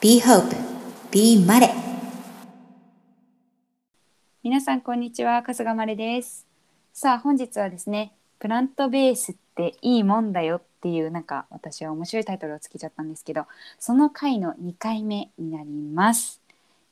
[0.00, 0.56] Be Hope,
[1.10, 1.74] Be マレ
[4.42, 5.42] 皆さんこんにちは。
[5.42, 6.46] 春日まれです。
[6.94, 13.44] さあ本日はですねプラントベースっていいもんだよっていうなんか私は面白いタイトルをつけちゃったんですけど
[13.78, 16.40] その回の2回目になります。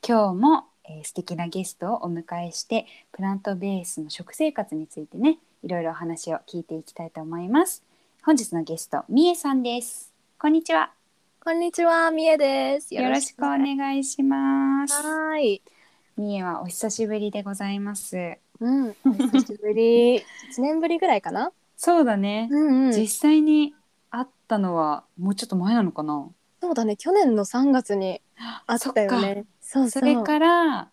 [0.07, 7.83] 今日も、えー、素敵なゲストをお迎えしてプラントベースの食生活についてねいろいろお話を聞いていきたいと思います。
[8.23, 10.13] 本日のゲストみえさんです。
[10.39, 10.98] こんにちは。
[11.49, 12.95] こんにちは、みえです。
[12.95, 15.63] よろしくお願いしますはーい。
[16.19, 20.17] みえはお久しぶりでございますうん、お久しぶり。
[20.51, 21.51] 一年ぶりぐらいかな？
[21.75, 22.93] そうだね、うんうん。
[22.93, 23.75] 実際に
[24.11, 26.29] 会ったのはもうちょっと前なのかな？
[26.61, 28.21] そうだね、去年の3月に
[28.67, 29.47] あったよね。
[29.63, 30.01] そうそう。
[30.03, 30.91] それから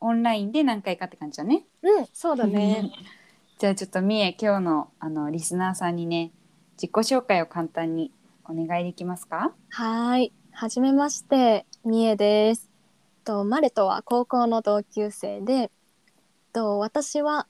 [0.00, 2.92] オンラインで何回かって感じだねうん、そうだね。
[3.56, 6.30] じゃあちょっとみえ今日のあのリスナーさんにね
[6.72, 8.12] 自己紹介を簡単に
[8.48, 9.54] お願いできますか？
[9.70, 10.32] はーい。
[10.52, 12.70] はじめまして、みえです。
[13.24, 15.70] と、マレとは高校の同級生で、
[16.52, 17.48] と、私は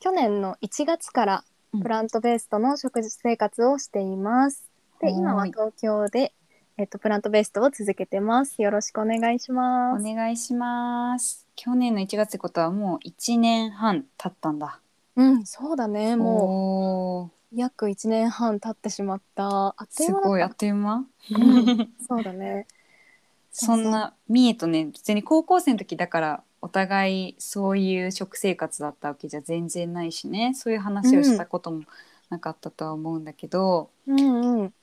[0.00, 4.70] 去年の1月からうんプラントベースとの食事生活をしています。
[5.00, 6.34] で、今ははい東京で、
[6.76, 8.60] えっと、プラントベーストを続けてます。
[8.62, 10.04] よろしくお願いしまおす。
[10.14, 14.80] 願いします去年の1月ってことはもう1年半経ったんだ
[15.16, 16.16] うん、そうだね。
[16.16, 19.68] ももう約1年半経ってしまった。
[19.68, 22.66] あっとすごいあっという間うんそうだね。
[23.52, 31.82] そんなみえとね別に高校生の時だからお互いそういう食生活だったわけじゃ全然ないしねそういう話をしたことも
[32.30, 34.74] なかったとは思うんだけど、うんうん。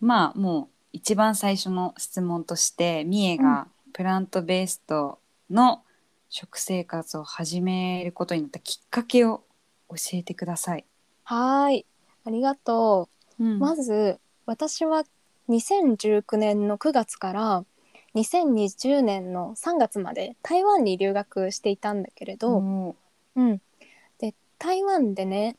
[0.00, 5.18] まあもう一番最初の質問としてみえがプラントベースト
[5.50, 5.82] の
[6.30, 9.42] 食生活を始めることになったきっかけを
[9.88, 10.84] 教えてください。
[11.28, 11.86] はーい。
[12.24, 13.58] ありがとうんう。
[13.58, 15.04] まず、私は
[15.48, 17.64] 2019年の9月から
[18.14, 22.96] 2020年の3月まで台湾に留学していたんだけれど、も
[23.36, 23.60] うん。
[24.18, 25.56] で、台湾でね、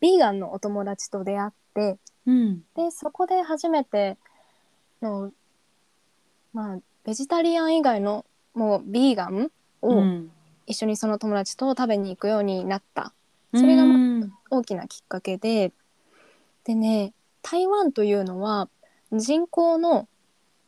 [0.00, 4.16] ビーガンのお友達と出会って、ううんでそこで初めて
[5.00, 5.30] の
[6.52, 10.30] まあベジタリアン以外のもうビーガンをうん
[10.66, 13.12] 一緒にその友達と食べに行くようになった、
[13.54, 14.03] それがまうん
[14.56, 15.72] 大きなきっかけで。
[16.64, 18.68] でね台湾というのは
[19.12, 20.08] 人口の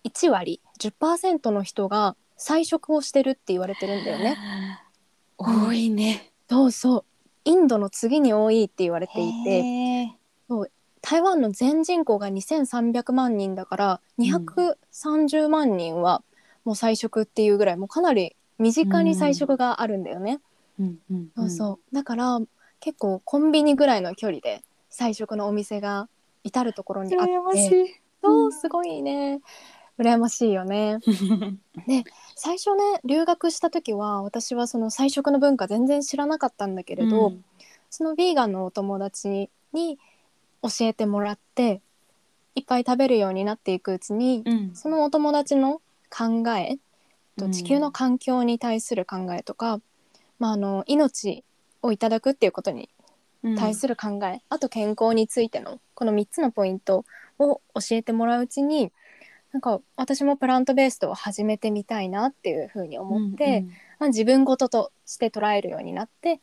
[0.04, 4.36] 1割10%の人が菜食をしてるって言われてるんだよね。
[5.38, 6.30] 多いね。
[6.48, 7.04] そうそう。
[7.44, 9.50] インドの次に多いって言われていて。
[9.50, 10.70] へー。
[11.08, 16.24] 台湾の全人口が2300万人だから230万人は
[16.64, 20.40] もう菜食っていうぐらいもうかなり身近に菜食があるんだよね。
[20.80, 21.30] うんうん。
[21.36, 21.94] そうそう。
[21.94, 22.40] だから
[22.86, 26.08] 結構コンビニぐらいの距離で菜食のお店が
[26.44, 28.00] 至る所にあって羨ましい。
[28.22, 29.40] そうすごいね
[29.98, 31.00] 羨ましいよね。
[32.36, 37.44] 最初ね留学した時は私はその菜食の文化全然知らなかったんだけれど、うん
[37.88, 39.98] そのヴィーガンのお友達に
[40.60, 41.80] 教えてもらって
[42.54, 46.78] いっぱい食べるようになっていくうちに、うんそのお友達の考え
[47.36, 49.80] うんと地球の環境に対する考えとか、
[50.38, 51.42] まあ、あの命
[51.82, 52.88] をいただくっていうことに
[53.56, 57.04] 対する考え、あと健康についてのこの3つのポイント
[57.38, 58.92] を教えてもらううちに
[59.52, 63.64] なんか私もプラントベーストを始めてみたいなっていうふうに思って、
[63.98, 66.40] まあ、自分事として捉えるようになって、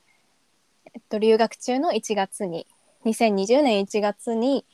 [0.93, 2.65] えっと、留学中の1月に
[3.05, 4.65] 2020年1月に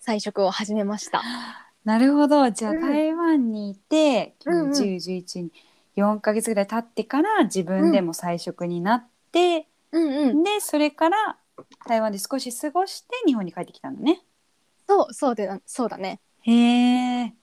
[0.00, 1.22] 菜食を始めました。
[1.84, 2.50] なるほど。
[2.50, 2.80] じゃあうん。
[2.80, 4.70] 台湾にいて、うんうん。
[4.70, 5.52] 1011に
[5.96, 11.36] 4ヶ月ぐらい経ってから自分でも菜食になって、うんうん、でそれから
[11.86, 14.22] 台湾で少し過ごして日本に帰ってきたんだね。
[14.88, 16.20] そうそうでそうだね。
[16.42, 16.52] へ
[17.24, 17.34] え。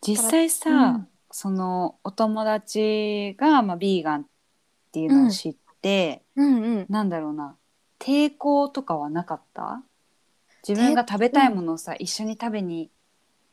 [0.00, 4.24] 実際さ、うんそのお友達がまあビーガンっ
[4.92, 7.54] ていうのを知って、うんうん、なんだろうな
[7.98, 9.82] 抵抗とかはなかった？
[10.66, 12.90] 自分が食べたいものをさ、一緒に食べに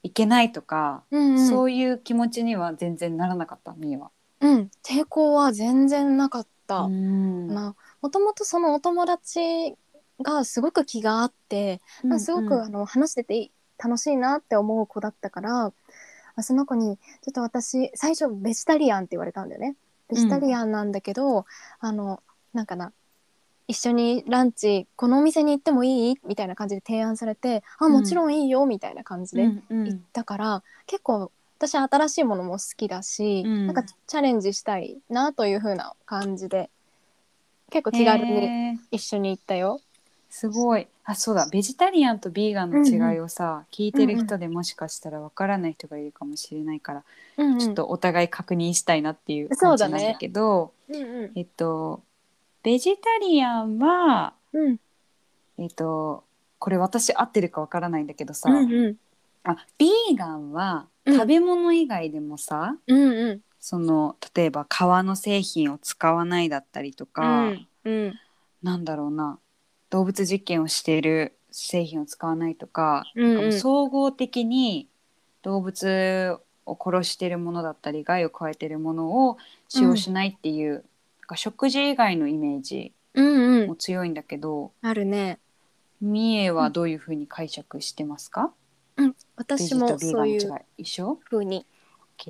[0.04, 4.10] 行けないとか、うんうん、そういう気持ちには全然ならなかったみえは。
[4.40, 6.48] うん、抵抗は全然なかった。
[6.48, 6.55] うん
[7.48, 9.76] まあ、もともとそのお友達
[10.22, 15.72] がすごく気があって、まあすごくあの話してて楽しいなって思う子だったから
[16.36, 19.76] あその子に「ちょっと私最初ベジタリアン」って言われたんだよね。
[20.10, 21.46] ベジタリアンなんだけど、
[21.80, 22.22] あの
[22.54, 22.94] なんかな
[23.68, 26.20] 一緒にランチこのお店に行ってもいい？
[26.24, 29.88] みたいな感じで提案されて「あもちろんいいよ」みたいな感じでうんうん。
[29.88, 31.32] 行ったから、結構
[31.68, 33.68] 私新しいものも好きだし、うん。
[33.68, 36.70] なんかチャレンジしたいなという風な感じで
[37.72, 39.82] 結構気軽に一緒に行ったよ。
[40.30, 40.88] すごい。
[41.06, 41.48] あそうだ。
[41.52, 47.04] ベジタリアンとビーガンの違いをさ、聞いてる人でもしかしたらわからない人がいるかもしれないから、
[47.38, 47.60] うんうん。
[47.60, 52.02] ちょっとお互い確認したいなっていう感じなんだけどうんうんえっと
[52.64, 54.78] ベジタリアンはうん。
[55.58, 56.24] えっと
[56.60, 58.96] これ私合ってるかわからないんだけどさ、うんうん。
[59.44, 63.42] あビーガンはうん食べ物以外でもさ、うんうん。
[63.60, 67.54] その例えば革の製品を使わないだったりとか、
[67.84, 68.14] うん
[68.62, 69.38] なんだろうな
[69.92, 73.54] 動物実験をしている製品を使わないとか,、うんうん。
[73.54, 74.88] 総合的に
[75.42, 79.38] 動物を殺しているものだったり害を加えているものを
[79.70, 80.82] 使用しないっていう、なん
[81.28, 83.68] か食事以外のイメージうんうん。
[83.68, 85.40] も強いんだけど、あるね。
[86.02, 88.52] 三重はどういうふうに解釈してますか、
[89.36, 91.20] 私もそういう一緒？
[91.30, 91.66] 風に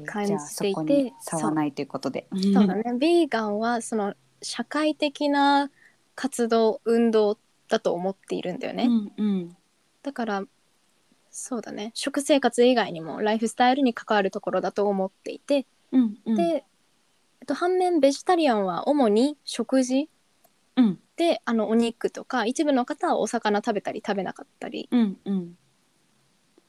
[0.05, 2.27] 感じていて差はないということで。
[2.31, 2.67] そう。
[2.67, 2.83] だね。
[2.97, 5.69] ビーガンはその社会的な
[6.15, 7.37] 活動運動
[7.67, 9.57] だと思っているんだよね、うんうん。
[10.03, 10.43] だから
[11.29, 11.91] そうだね。
[11.93, 16.35] 食生活以外にもライフスタイルに関わるところだと思っていて、うんうん。
[16.35, 16.43] で、
[17.41, 20.09] えっと、反面ベジタリアンは主に食事
[20.77, 20.99] うん。
[21.15, 25.57] であのお肉とか一部の方はお魚食べたり食べなかったりうんうん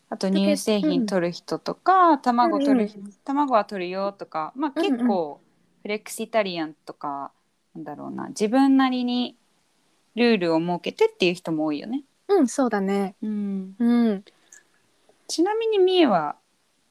[0.08, 4.92] あと乳製うん品取る人とか、卵取る、うん卵は取るよとかまあうんうん。
[4.92, 5.40] 結構
[5.82, 7.32] フレキシタリアンとか
[7.74, 9.36] なんだろうな自分なりに
[10.14, 12.02] ルールを設けてっていう人も多いよね。
[12.28, 13.14] うんそうだね。
[13.22, 14.24] うん、うん。
[15.28, 16.36] ちなみにみえは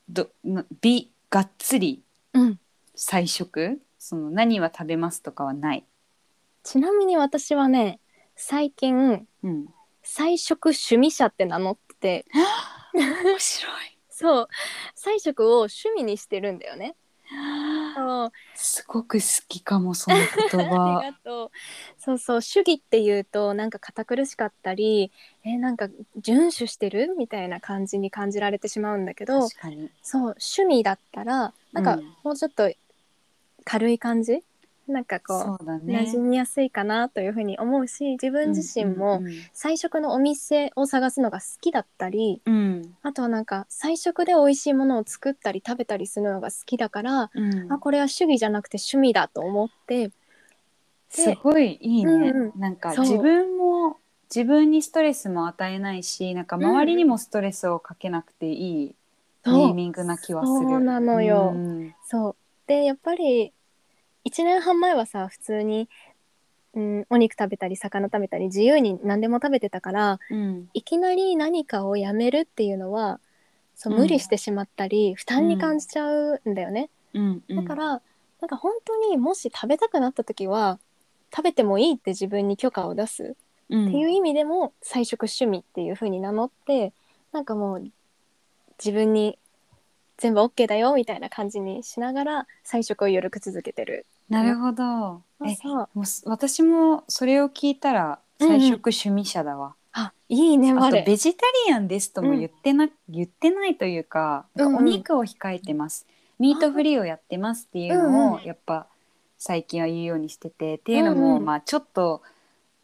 [0.09, 2.03] どな美がっつり
[2.33, 2.59] うん。
[2.95, 3.81] 菜食？
[3.97, 5.85] その何は食べますとかはない？
[6.63, 7.99] ちなみに私はね
[8.35, 9.67] 最近うん、
[10.03, 12.25] 菜食趣味者って名乗って
[13.03, 13.97] 面白い。
[14.09, 14.47] そう
[14.95, 16.95] 菜食を趣味にしてるんだよね
[17.95, 20.77] そうすごく好きかもその言あ葉。
[20.83, 21.51] りがとう。
[21.97, 25.11] そうそう主義っていうとなんか堅苦しかったり
[25.43, 25.85] えなんか
[26.21, 29.89] 遵守してるみたいな感じに感じられてしまうんだけど確かに。
[30.01, 32.71] そう趣味だったらなんかうんもうちょっと
[33.65, 34.43] 軽い感じ
[34.87, 36.01] なんかこそうだう、ね。
[36.01, 39.21] 馴染みやすいかなというふうに思うし自分自身も
[39.53, 42.95] 菜食のお店を探すのが好きだったりうん。
[43.01, 47.71] あとはなんか菜食で美味しいものを作ったり食べたりするのが好きだから、うん。
[47.71, 50.11] あこれは主義じゃなくて趣味だと思って。
[51.09, 53.97] すごいいいね、うんうなんか自分も
[54.33, 58.95] 自分にストレスも与えないしなんか周りにもストレスをかけなくていい
[59.45, 60.69] ネーミングな気はする。
[60.69, 61.53] そうなのよ。
[61.55, 61.93] うん。
[62.07, 62.35] そう。
[62.67, 63.53] でやっぱり
[64.25, 65.87] 1年半前はさ普通に、
[66.73, 70.69] うん、お肉食べたり魚食べたり自由に何でも食べてたからうん。
[70.73, 73.19] いきなり何かをやめるっていうのは
[73.75, 73.99] そううん。
[74.01, 77.43] 無理してしまったり、負担に感じちゃうんだよね、うん。
[77.47, 77.55] うん。
[77.55, 77.87] だから
[78.41, 80.79] なんか本当にもし食べたくなった時は
[81.33, 83.35] 食べてもいいって自分に許可を出す
[83.69, 83.87] うん。
[83.87, 86.93] っていう意味でも菜食趣味っていう風に名乗って
[87.31, 87.91] なんかもう
[88.79, 89.37] 自分に
[90.17, 94.05] 全部 OK だよみたいな感じにしながら菜食を緩く続けてる。
[94.29, 95.21] なるほど。
[95.45, 95.89] えそう。
[95.93, 99.75] もうす私もそれを聞いたら菜食趣味者だわ。
[99.93, 100.99] あいいねあ我。
[100.99, 106.05] とベジタリアンですとも言ってな、言ってないというかなんかお肉を控えてます、
[106.39, 108.43] ミートフリーをやってますっていうのをうんうん。
[108.43, 108.87] やっぱ
[109.37, 111.45] 最近は言うようにしててっていうのも、うんうん。
[111.45, 112.21] まあちょっと、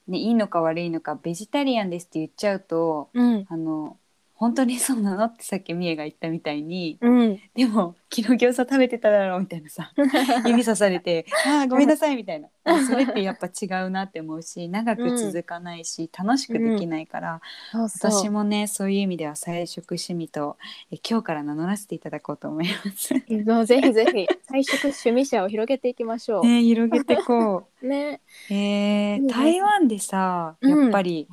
[0.07, 3.45] ね、いいのか悪いのかベジタリアンですって言っちゃうとうん。
[3.49, 3.97] あの
[4.41, 5.25] 本当にそうなの？
[5.25, 7.39] ってさっきみえが言ったみたいにうん。
[7.53, 9.93] でも昨日餃子食べてただろうみたいなさ
[10.45, 12.49] 指さされて「あーごめんなさい」みたいな。
[12.87, 18.11] それってやっぱ違うなって思うし長く続かないし、楽しくできないから、そうそう。
[18.11, 20.57] 私もねそういう意味では菜食趣味と
[20.91, 23.13] え今日から名乗らせていただこうと思います。
[23.15, 26.45] ぜひぜひ菜食趣味者を広げていきましょう。
[26.45, 27.81] ね広げてこう。
[27.87, 28.21] ね。
[28.51, 31.27] えー台湾でさうんやっぱり、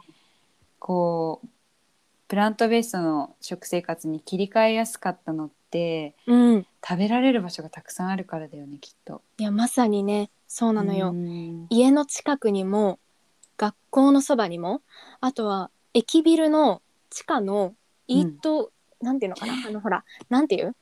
[0.79, 1.49] こう
[2.29, 6.67] プラントベースの食生活に切り替えやすかったのってうん。
[6.87, 9.23] 食べられる場所がたくさんあるからだよねきっと。
[9.39, 11.09] いやまさにねそうなのよ。
[11.09, 11.67] うん。
[11.71, 12.99] 家の近くにも
[13.57, 14.83] 学校のそばにも
[15.21, 16.81] あとは駅ビルの
[17.11, 17.75] 地下の
[18.07, 18.71] イート、
[19.01, 19.55] なんていうのかな？
[19.67, 20.75] あのほらなんていう？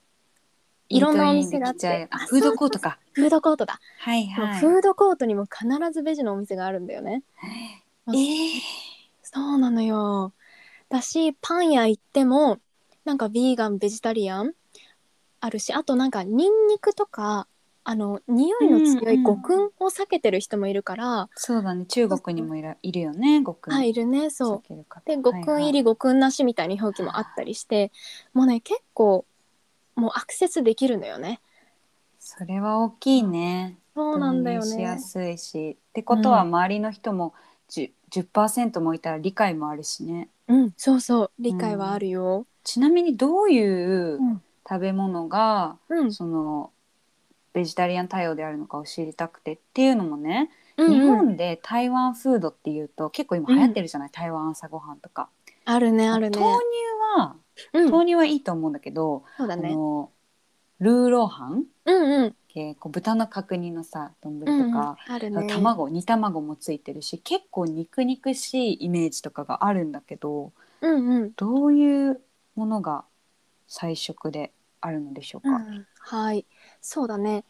[0.89, 2.09] いろんなお店があって。
[2.11, 2.99] あフードコートか。
[3.13, 4.61] フードコートだ、はいはい。
[4.61, 7.23] フードコートにも必ずベジのお店があるんだよね。
[8.09, 8.15] えー。
[9.23, 10.33] そうなのよ
[10.89, 12.59] だしパン屋行っても
[13.05, 14.53] なんかビーガンベジタリアン
[15.41, 17.47] あるしあとなんかニンニクとか
[17.89, 21.87] あの匂いの強いうんうん五燻を避けてる人もいるから、そうだね。
[21.87, 23.73] 中国にもいらいるよねごくん。
[23.73, 24.75] はいいるねそう。
[25.05, 27.93] で5分入り5分なしみたいな表記もあったりして、
[28.35, 29.25] もうね結構
[29.95, 31.41] もうアクセスできるのよね。
[32.19, 33.79] それは大きいね。
[33.95, 35.77] そうなんだよ導入しやねすいし。
[35.91, 37.35] ってことは周りの人も
[37.69, 42.47] じゅ10%もいたら理解もあるしねうんそうそう理解はあるよ。
[42.65, 46.71] ちなみにどういううん食べ物が、うんその
[47.53, 55.29] ベジタリアン対応であるのかを知りたくてっていうのもね、うん日本で台湾フードっていうと結構今流行ってるじゃない、台湾朝ごはんとか。
[55.65, 56.39] あるねあるね。
[56.39, 56.61] 豆乳
[57.19, 57.37] は
[57.73, 59.75] うん豆乳はいいと思うんだけど、あそうだね。
[59.75, 60.11] の
[60.81, 61.65] ルーローハン？
[61.87, 62.37] うんうん。
[62.57, 65.47] 系こう豚の角煮のさ丼とか、うんね。
[65.47, 71.33] 卵煮卵もついてるし結構肉肉しいイメージとかがあるんだけどうんうん。
[71.37, 72.21] どういう
[72.55, 73.05] ものが
[73.69, 76.47] 菜食であるのでしょうか、うん、はい。
[76.81, 77.45] そうだね。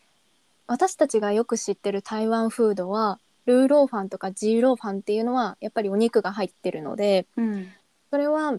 [0.67, 7.69] 私たちがよく知ってる台湾フードはルーローファンとかジーローファンっていうのはやっぱりお肉が入ってるのでうん。
[8.11, 8.55] それは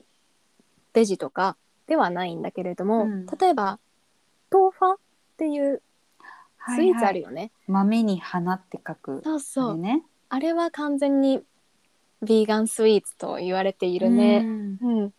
[0.93, 3.25] ベジとかではないんだけれども、うん。
[3.25, 3.79] 例えば
[4.51, 4.97] 豆腐っ
[5.37, 5.81] ていう
[6.75, 9.71] スイーツあるよよね、豆に花って書くそうそう。
[9.71, 10.03] あれね。
[10.29, 11.41] あれは完全に
[12.21, 14.41] ビーガンスイーツと言われているね。
[14.43, 14.77] うん。
[14.81, 15.13] うん、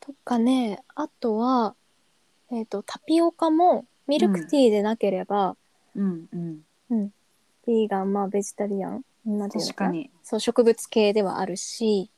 [0.00, 1.74] とかねあとは、
[2.50, 5.56] えー、とタピオカもミルクティーでなければ、
[5.96, 6.26] うん
[6.90, 7.12] うん。
[7.66, 10.10] ビーガンまあベジタリアンなんていうの確かに。
[10.22, 12.10] そう植物系ではあるし。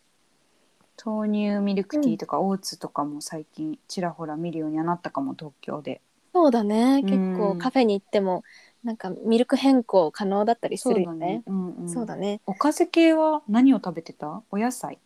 [1.04, 6.00] 豆乳ミルクティーとかオーツとかも最近ちらほら見るようにはなったかも東京で
[6.34, 7.00] そうだね。
[7.02, 7.06] うん。
[7.06, 8.42] 結構カフェに行っても
[8.82, 11.42] なんかミルク変更可能だったりするよね。
[11.46, 12.40] うんうん、そうだね。
[12.44, 14.42] おかず系は何を食べてた？
[14.50, 14.98] お野菜。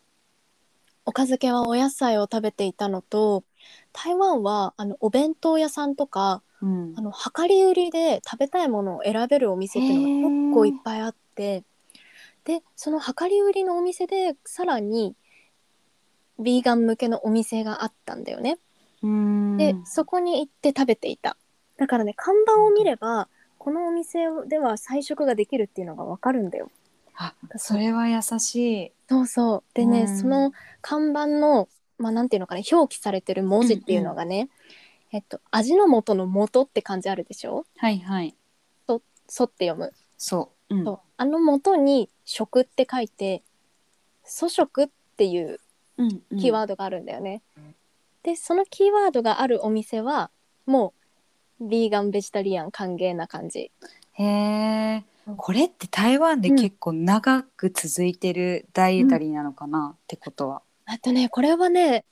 [1.04, 3.44] おかず系はお野菜を食べていたのと
[3.92, 6.94] 台湾はあのお弁当屋さんとかうん。
[6.96, 11.62] あの量り売りで食べたいものを選べるお店っていうのが結構いっぱいあって
[12.44, 15.14] でその量り売りのお店でさらに
[16.40, 18.58] ビーガン向けのお店があったんだよね。
[19.02, 19.56] うん。
[19.56, 21.36] でそこに行って食べていた。
[21.76, 23.28] だからね看板を見れば
[23.58, 26.70] このお店では菜食ができるっていうのがわかるんだよ。
[27.16, 28.92] あそれは優しい。
[29.08, 29.62] そうそう。
[29.74, 30.18] でね、うん。
[30.18, 34.48] その看板のまあなんていうのかな表記されてる文字っていうのがね、
[35.10, 37.66] えっと味の素の素って漢字あるでしょ？
[37.76, 38.34] はいはい。
[39.30, 41.00] そって読む、そう,、うん、そう。
[41.18, 43.42] あの素に食って書いて
[44.24, 44.88] 素食っ
[45.18, 45.60] ていう
[45.98, 46.38] うんうん。
[46.38, 47.42] キーワードがあるんだよね。
[48.28, 50.30] でそのキーワードがあるお店は
[50.66, 50.92] も
[51.60, 53.72] うビーガンベジタリアン歓迎な感じ。
[54.12, 60.62] へえうんこれって台湾で結構長く続いてる大エタリーなのかな、ってことは。
[60.86, 62.06] あとねこれはね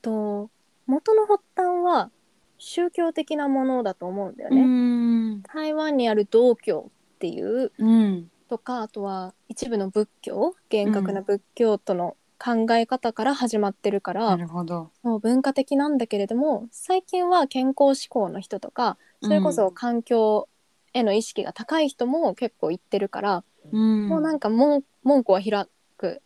[0.00, 0.50] と
[0.86, 2.10] 元の発端は
[2.56, 4.62] 宗教的なものだと思うんだよね。
[4.64, 14.90] ん台湾にある道教っていううんとかあとは一部の仏教厳格な仏教との考え方から始まってるから、なるほど。
[15.04, 20.48] もう文化的なんだけれども最近は健康志向の人とかそれこそ環境
[20.92, 24.08] への意識が高い人も結構言ってるから、うん。
[24.08, 26.20] もうなんか門門戸は開く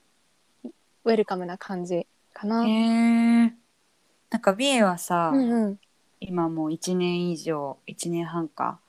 [1.04, 2.66] ウェルカムな感じかな。
[2.66, 3.54] へえ
[4.30, 5.78] なんか美瑛はさ、うんうん。
[6.20, 8.80] 今もう1年以上1年半か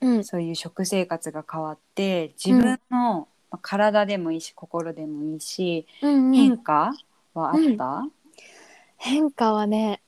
[0.00, 0.24] うん。
[0.24, 6.34] そういう食生活が変わって自分の、まあ体でもいいし心でもいいし、うんうん。
[6.34, 6.92] 変化
[7.34, 8.04] はあった、
[8.96, 10.00] 変化はね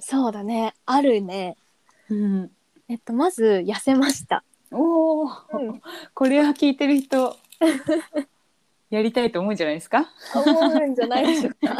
[0.00, 1.56] そうだねあるね。
[2.08, 2.50] うん。
[2.88, 4.42] えっとまず痩せました。
[4.72, 5.28] おお、う
[5.58, 5.82] ん。
[6.14, 7.36] これは聞いてる人
[8.88, 10.08] やりたいと思うんじゃないですか？
[10.34, 11.76] 思うんじゃないでしょうか。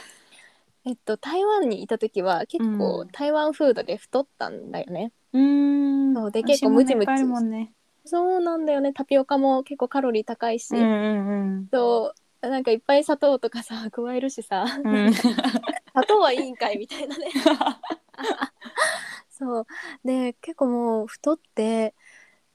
[0.84, 3.08] えっと台湾にいた時は結構うん。
[3.08, 5.12] 台湾フードで太ったんだよね。
[5.34, 6.14] うん。
[6.14, 7.24] そうで結構ムチムチ。
[7.44, 7.72] ね
[8.04, 8.92] そうなんだよね。
[8.92, 14.64] タピオカも結構カロリー高いし、うんうんそうなんかいっぱい砂糖とかさ 加えるしさ。
[14.84, 14.94] うん。
[15.06, 17.30] うん砂糖はいいんかいみたいなね。
[19.30, 19.66] そう。
[20.04, 21.94] で結構もう太って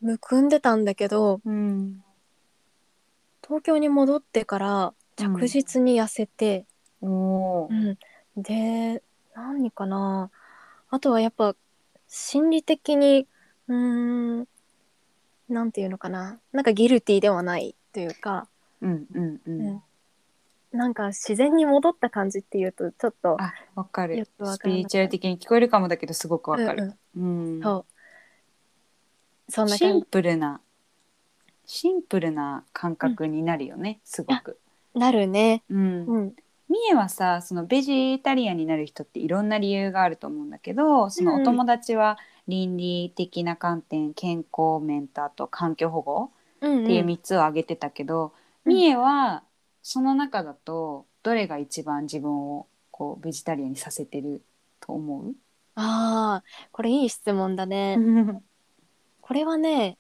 [0.02, 2.04] むくんでたんだけどうん。
[3.44, 6.66] 東京に戻ってから着実に痩せて、
[7.02, 7.98] おおうん。
[8.36, 9.02] で
[9.34, 10.32] 何かな。
[10.90, 11.56] あとはやっぱ
[12.08, 13.28] 心理的に
[13.68, 14.48] うーん
[15.50, 16.40] なんていうのかな。
[16.52, 18.48] なんかギルティではないというか、
[18.82, 19.82] うんうんうん、うん。
[20.72, 27.62] なんか自然に戻った感じっていうとちょっとあわかよるくわスからなかったピリチュアル的に聞こえるかもだけどすごくわかうんる、うん。
[27.64, 27.86] そ
[29.50, 29.52] う。
[29.52, 30.60] そんなシンプルな
[31.66, 34.60] シンプルな感覚になるよね、すごく。
[34.94, 35.64] なるね。
[35.70, 36.06] うん。
[36.06, 36.36] うん。
[36.96, 48.34] はさそのベジタリアンになる人っていろんな理由があると思うんだけどそのお友達は倫理的な観点健康面とあと環境保護うんっていう3つを挙げてたけど、
[48.66, 48.74] うん。
[48.74, 49.44] みえは
[49.82, 54.42] その中だとどれが一番自分をこうベジタリアンにさせてる
[54.80, 55.36] と思う、
[55.76, 57.98] ああこれいい質問だね。
[59.22, 59.98] これはね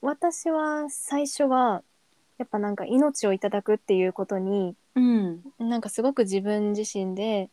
[0.00, 1.82] 私は最初は
[2.38, 5.42] やっぱなんか命をいただくっていうことにうん。
[5.58, 7.50] なんかすごく自分自身で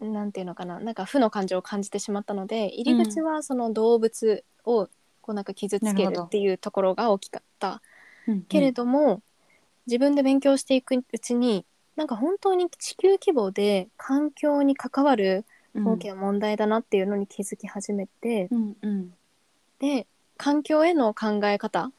[0.00, 4.88] なんていうのかななんか負の感情を感じてしまったので入り口はその動物を
[5.20, 7.82] こうなんか傷つけるっていうところが大きかった。
[8.26, 9.22] うんけれども、
[9.86, 11.64] 自分で勉強していくうちに
[11.96, 15.86] なんか本当に地球規模で環境に関わるうん。
[15.86, 19.14] 大きな問題だなっていうのに気づき始めて、うんうん。
[19.78, 21.90] で環境への考え方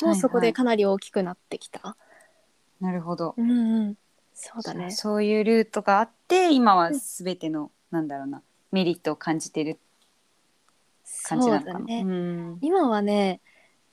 [0.00, 1.96] もそこでかなり大きくなってきた。
[2.80, 3.34] なるほど。
[3.36, 3.96] うんうん、
[4.40, 4.92] そうだね。
[4.92, 8.40] そういうルートがあって今は全ての、なんだろうな
[8.70, 9.80] メリットを感じてる
[11.24, 11.80] 感じなのかな。
[11.80, 12.02] ね。
[12.06, 12.58] うん。
[12.60, 13.40] 今はね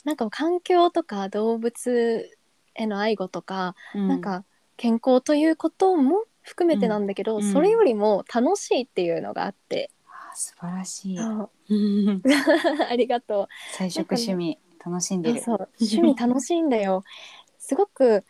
[0.04, 2.30] なんか環境とか動物
[2.76, 4.08] への愛護とか、うん。
[4.08, 4.46] なんか
[4.78, 7.44] 健康ということも含めてなんだけど、うん。
[7.44, 11.18] それよりも楽しいっていうのがあって、あー素晴らしい。
[12.88, 15.42] ありがと菜食趣味楽しんうでる。
[15.42, 15.70] そう。
[15.82, 17.04] 趣味楽しいんだよ。
[17.58, 18.24] すごく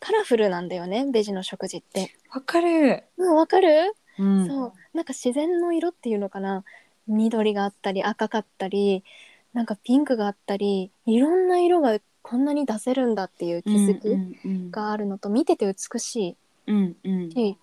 [0.00, 2.14] カラフルなんだよねベジの食事って。
[2.30, 4.72] わかる、うんわかる、うん、そう。
[4.92, 6.64] なんか自然の色っていうのかな？
[7.06, 9.04] 緑があったり赤かったり
[9.52, 16.36] なんかピンクがあったりいろんな色がこんなに出せるんだっていう気づき、があるのと見てて美し
[16.66, 17.28] うんうん。
[17.28, 17.58] いし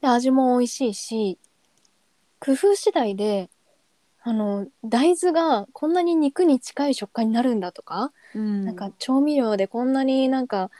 [0.00, 1.38] で味も美味しいし
[2.40, 3.50] 工夫次第で
[4.22, 8.64] あの大豆がこんなに肉に近い食感になるんだとか、うん。
[8.64, 10.70] なんか調味料でこんなになんか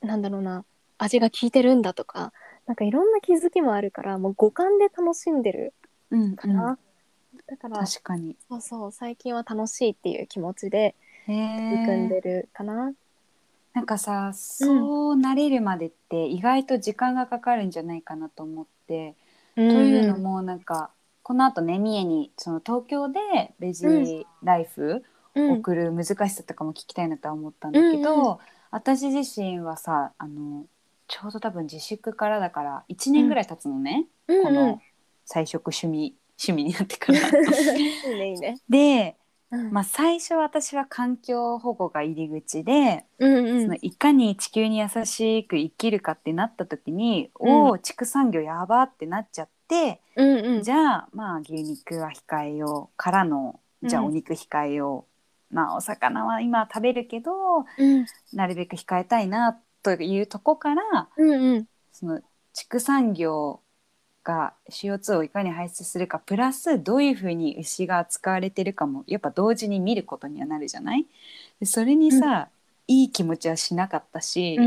[0.00, 0.64] なんだろうな
[0.98, 2.32] 味が効いてるんだとか
[2.66, 5.74] なんかいろんな気づきもあるからもう五感で楽しんでる
[6.10, 6.78] うんかな、
[7.46, 8.36] だから確かに。
[8.48, 10.94] そうそう最近は楽しいっていう気持ちで
[11.26, 11.32] へ
[11.68, 12.92] 取り組んえでるかな。
[13.74, 19.14] なんかさそうなれるまでって意外と時間がかかるんじゃないかなと思って、
[19.54, 20.90] とというのもなんか
[21.22, 23.20] このあとね三重にその東京で
[23.58, 25.52] ベジライフうん。
[25.58, 30.66] 送る難しさとかも聞きたいなとは思ったんだけど、私自身はさあの
[31.06, 34.36] ちょうど多分自粛からだから1年ぐらい経つのね、うん。
[34.36, 34.80] うんこの
[35.24, 37.18] 菜食趣味趣味になってから。
[37.18, 38.58] いいね。
[38.70, 39.16] で、
[39.50, 39.70] うん。
[39.72, 43.62] まあ、最初私は環境保護が入り口で、うんうん。
[43.62, 47.50] そのいかに地球に優しく生きるかってなった時に、うん。
[47.50, 50.62] おお畜産業やばってなっちゃって、うんうん。
[50.62, 54.08] じゃあまあ牛肉は控えようからのじゃあうん。
[54.08, 55.07] お肉控えよう、
[55.50, 57.32] まあお魚は今食べるけど
[57.76, 58.06] うん。
[58.32, 61.66] なるべく控えたいなというとこからうんうん。
[61.92, 62.20] その
[62.52, 63.60] 畜産業
[64.24, 71.06] が CO2 をいかに排出するかプラスどういうふうに牛が扱われてるかもやっぱ同時に見ることにはなるじゃない？
[71.60, 72.48] でそれにさ、
[72.86, 74.58] いい気持ちはしなかったし、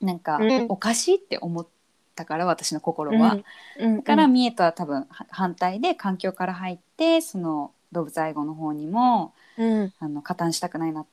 [0.00, 0.66] なんかうん。
[0.68, 1.66] おかしいって思っ
[2.14, 3.38] たから私の心は。
[3.78, 3.96] うん。
[3.96, 9.92] だから三重とは多分は反対で環境から入ってその動物愛護の方にもうん。
[9.98, 11.06] あの加担したくないな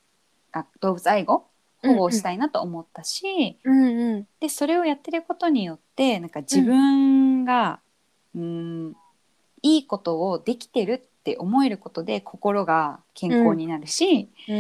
[0.52, 1.48] あ動物愛護
[1.82, 4.28] 保護をしたいなと思ったし、うんうん。
[4.40, 7.80] でそれをやってることによってなんか自分が、
[8.36, 8.96] うん、
[9.62, 14.56] いいことをできてるって思えることで心が健康になるし、うん。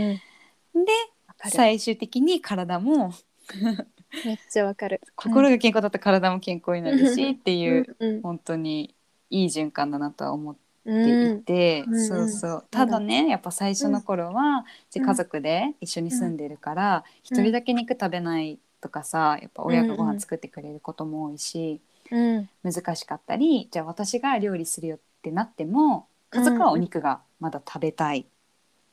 [0.86, 0.92] で
[1.28, 1.52] わかる。
[1.52, 3.14] 最終的に体も
[4.26, 5.02] めっちゃわかる。
[5.16, 8.22] 心が健康だったら体も健康になるしっていう、うん。
[8.22, 8.96] 本当に
[9.30, 10.56] いい循環だなとは思っ
[11.02, 12.10] てうんいて、うん。
[12.10, 12.66] そうそう。
[12.72, 28.26] ただねやっぱ最初の頃は、じうん家族で一緒に住んでるから一、人だけ肉食べないとかさやっぱ親がご飯作ってくれることも多いし、うん難しかったりじゃあ私が料理するよってなっても家族はお肉がまだ食べたいっ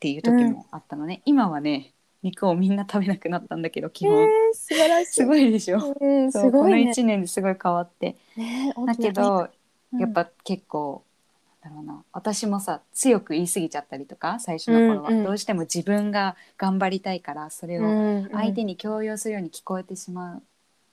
[0.00, 5.12] ていう時もあったのね、今はね肉をみんな食べなくなったんだけど基えー本、素晴らしい。
[5.14, 6.90] すごいでしょ、うすごいね。
[6.90, 8.16] 1年ですごい変わって。
[8.36, 9.50] ねだけど、
[9.92, 10.00] うん。
[10.00, 11.04] やっぱ結構
[11.62, 12.02] だろうな。
[12.12, 15.24] 私もさ強く言い過ぎちゃったりとか最初の頃は、うんうん。
[15.24, 20.42] どうしても自分が頑張りたいからそれをうん相手に強要するように聞こえてしまっ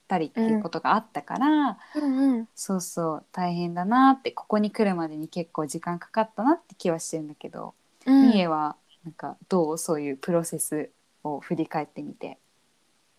[0.08, 2.48] たりっていうことがあったから、うんうん。
[2.54, 7.74] そうそう大変だなってここに来るまでに結構時間かかったなって気はしてるんだけど、
[8.06, 8.30] うん。
[8.30, 10.90] みえはなんかどうそういうプロセス
[11.24, 12.38] を振り返ってみて？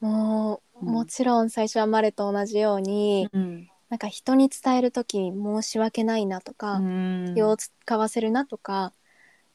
[0.01, 0.93] もううん。
[0.93, 7.33] もちろん最初はマレと同じように、うんなんか人に伝える時申し訳ないなとか、うん。
[7.35, 8.93] 気を使わせるなとか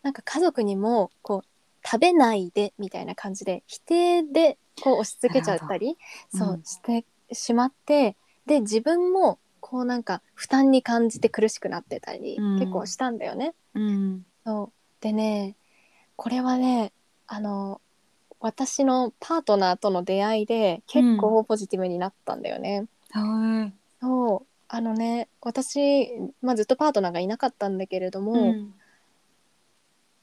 [0.03, 5.99] なんか家族にもこう食べないでみたいな感じで否定でこう押し付けちゃったりなる
[6.31, 6.39] ほど。
[6.39, 6.65] そううん。
[6.65, 8.17] してしまって
[8.47, 12.59] で自分もこうなんか負担に感じて苦しくなってたり、うん。
[12.59, 13.55] 結構したんだよね。
[13.75, 14.27] うん。
[14.45, 14.73] そう。
[15.01, 15.57] でね
[16.17, 16.93] これはね
[17.27, 17.81] あの
[18.41, 22.87] 私のパートナーとの出会いで結構ポジティブになったんだよね。
[23.11, 24.47] はいそう。
[24.69, 26.11] あのね私、
[26.43, 28.75] まあ、ずっとパートナーがいなかったんだけれども、うん。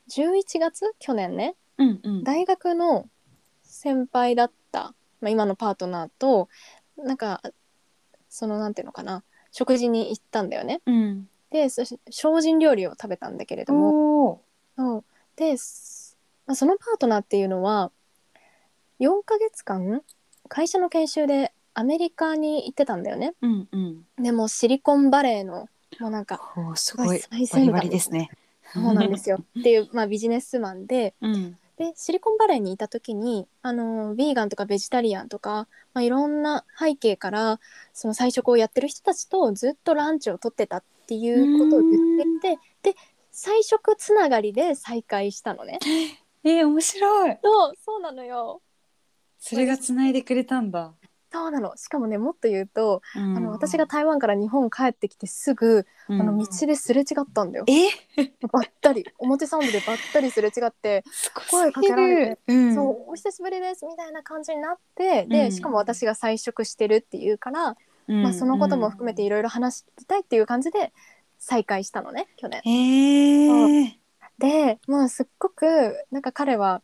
[0.09, 0.93] 11月？
[0.99, 1.55] 去年ね。
[1.77, 2.23] うんうん。
[2.23, 3.07] 大学の
[3.63, 6.47] 先輩だった、まあ、今のパートナーと
[6.97, 7.41] なんか
[8.29, 10.81] そのなんていうのかな食事に行ったんだよね。
[10.85, 11.27] うん。
[11.49, 14.41] でそし精進料理を食べたんだけれども。
[14.77, 15.03] そう。
[15.35, 17.91] です、まあ、そのパートナーっていうのは
[18.99, 20.03] 4ヶ月間
[20.49, 23.33] 会社の研修でアメリカに行ってたんだよね。
[23.41, 24.05] うんうん。
[24.21, 25.67] でもシリコンバレーの
[25.99, 27.19] もうなんかおーすごい。
[27.19, 27.51] 最先端。
[27.51, 28.29] バリバリですね。
[28.73, 29.39] そうなんですよ。
[29.59, 31.13] っていう、まあ、ビジネスマンで。
[31.21, 31.57] うん。
[31.77, 37.59] でシリコンバレーにいた時にあのヴィーガンとかベジタリアンとか、まあ、いろんな背景から
[37.91, 42.95] その菜食をやってる人たちとずっとランチを取ってたっていうことを言っていてで
[43.31, 45.79] 菜食つながりで再会したのね。
[46.43, 47.37] えー、面白い。
[47.43, 48.61] そうそうなのよ。
[49.39, 50.93] それが繋いでくれたんだ、
[51.33, 51.77] そうなの。
[51.77, 53.37] しかもねもっと言うと、うん。
[53.37, 56.21] あの私が台湾から日本帰ってきてすぐ、うん。
[56.21, 57.65] あの道ですれ違ったんだよ。
[57.67, 58.33] え？
[58.47, 59.05] ばったり。
[59.17, 65.51] 表参道でばったりすれ違ってすご声かけられて、うん、そうお久しぶりですみたいな感じになってで、うん。
[65.51, 67.75] しかも私が菜食してるっていうから、
[68.07, 68.23] うん。
[68.23, 70.91] まあ、そのことも含めていろいろ話したいっていう感じで
[71.39, 72.61] 再会したのね去年。
[72.65, 73.97] へえ
[74.37, 75.65] でもうすっごく
[76.11, 76.81] なんか彼は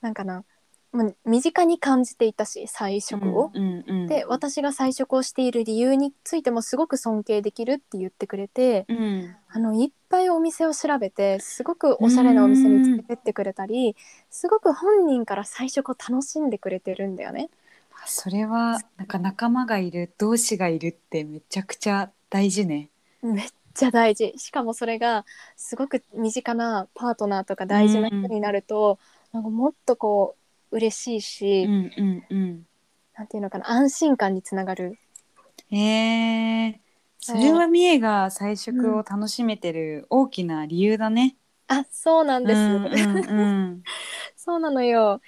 [0.00, 0.44] なんかな
[0.92, 3.50] もう身近に感じていたし菜食を。
[3.54, 9.36] うんうんで私が菜食をしている理由についてもすごく尊敬できるって言ってくれてうん。
[9.48, 13.94] あのいっぱいお店を調べてすごくおしゃれなお店に連れてってくれたり
[14.30, 17.50] すごく本人から菜食を楽しんでくれてるんだよね。
[17.92, 22.90] あそれはなんか仲間がいる同志がいるってめちゃくちゃ大事ね。
[23.22, 24.34] めっちゃ大事。
[24.38, 25.24] しかもそれが
[25.56, 28.98] すごく身近なパートナーとか大事な人になると、
[29.32, 30.39] なんかもっとこう
[30.70, 32.66] 嬉しいし、うんうんうん。
[33.14, 34.98] なんていうのかな安心感につながる。
[35.70, 35.78] へ
[36.68, 36.80] え
[37.20, 41.36] それはみえが菜食を楽しめてる大きな理由だね。
[41.68, 42.88] あそうなんです、うんう
[43.24, 43.84] んうん。
[44.36, 45.20] そうなのよ。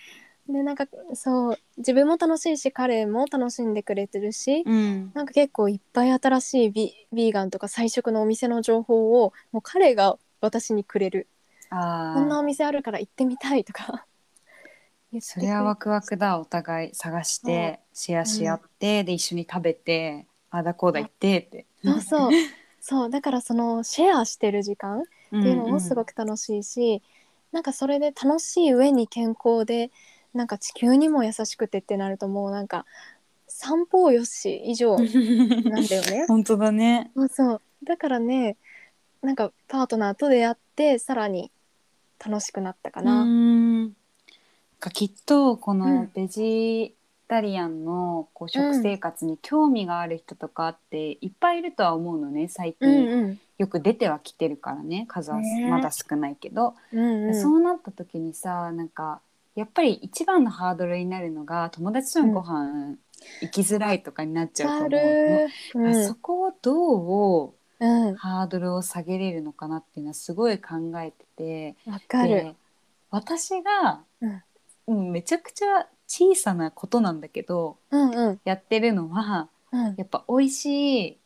[0.48, 5.14] でなんかそう自分も楽しいし彼も楽しんでくれてるし、うん。
[5.14, 11.28] なんか結構いっぱい新しいビビーガンとか菜食のお店の情報をもう彼が私にくれる。
[11.70, 11.76] あ
[12.08, 14.06] こんなおあ店あるから行ってみたいとか
[15.20, 16.94] それはワクワクだお互い。
[16.94, 21.66] 探してシェアし合って、で一緒に食べてああだこうだ言ってって。
[21.84, 22.32] そうそう。
[22.80, 23.10] そう。
[23.10, 25.04] だからそのシェアしてる時間っ
[25.40, 27.02] ていうのもすごく楽しいし、
[27.52, 29.90] なんかそれで楽しい上に健康で
[30.34, 32.86] なんか地球にも優しくてってなるともうなんか
[33.48, 36.24] 散歩よし以上なんだよね。
[36.28, 37.10] 本当だね。
[37.14, 37.62] そうそう。
[37.84, 38.56] だからね
[39.22, 41.50] なんかパートナーと出会ってさらに
[42.24, 43.24] 楽しくなったかうな。
[43.24, 43.96] ーん
[44.82, 46.12] かきっとこうのん。
[46.14, 46.94] ベジ
[47.28, 53.40] タリアンのこう食生活に興味がある人とかっていっぱいいるとは思うのね最うん近、うん。
[53.58, 55.70] よく出てはきてるからね数はね。
[55.70, 57.34] まだ少ないけど、うんうん。
[57.34, 59.20] そうなった時にさなんか
[59.54, 62.96] やっぱり一番のハードルになるのが友達とのご飯
[63.40, 65.94] 行きづらいとかになっちゃうと思うの、るうん。
[65.94, 68.16] そこをどううん。
[68.16, 71.76] ハードルを下げれるのかなっていうのはすごい考えてて。
[71.86, 72.28] わかる。
[72.28, 72.54] で
[73.10, 74.04] 私が、
[74.86, 78.40] うんうんめちゃくちゃ小さなことなんだけどうんうん。
[78.44, 79.94] やってるのはうん。
[79.96, 81.18] やっぱ美味しい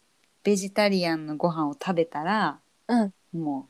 [0.44, 3.12] ベジタリアンのご飯を食べたらうん。
[3.32, 3.68] も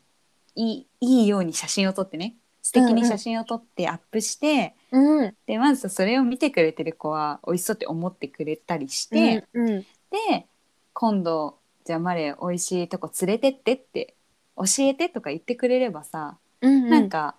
[0.56, 2.36] ういいいいように写真を撮ってね。
[2.62, 5.34] 素敵に写真を撮ってアップして、うん。
[5.46, 9.80] でまずそれを見てくれてる子は美味しそうって思ってくれたりして、うんうん。
[9.80, 10.46] で
[10.92, 14.14] 今度じゃあマレー美味しいとこ連れてってって
[14.56, 16.90] 教えてとか言ってくれればさ、うん。
[16.90, 17.36] なんか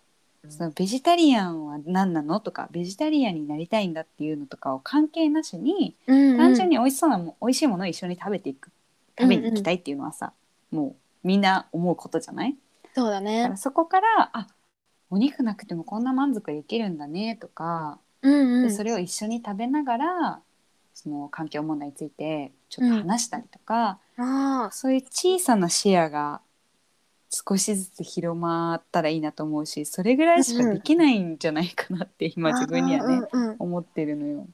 [0.49, 6.38] そのベジタリアンは何なのとかベジタリアンになりたいんだっていうのとかを関係なしに、うんうん。
[6.38, 8.71] 単純に美味しそうなも美味しいものを一緒に食べていく
[9.19, 10.33] 食べに行きたいっていうのはさ、
[10.71, 12.55] もうみんな思うことじゃない？
[12.95, 13.49] そうだね。
[13.49, 13.57] ら。
[13.57, 14.47] そこからあ
[15.10, 18.67] お肉なくてもこんな満足できるんだねとか、うんうん。
[18.67, 20.39] でそれを一緒に食べながら
[20.93, 26.41] その環境問題についてちょっと話したりとか、あそういう小さなシェアが
[27.29, 34.47] 少しずつ広まったらいいなと思うしそれぐらいしかできないんじゃないかなって今自分にはね、うんうん思ってるのよ。